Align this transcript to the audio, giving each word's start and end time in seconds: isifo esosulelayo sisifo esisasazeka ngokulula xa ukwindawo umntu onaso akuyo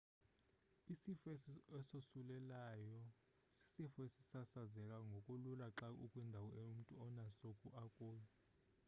isifo 0.93 1.27
esosulelayo 1.79 2.97
sisifo 3.57 3.97
esisasazeka 4.07 4.97
ngokulula 5.09 5.67
xa 5.77 5.87
ukwindawo 6.03 6.49
umntu 6.63 6.91
onaso 7.05 7.49
akuyo 7.83 8.27